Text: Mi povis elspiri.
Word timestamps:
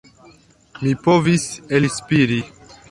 Mi 0.85 0.95
povis 1.09 1.47
elspiri. 1.81 2.43